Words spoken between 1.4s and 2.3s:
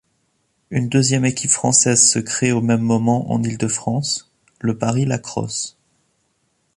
française se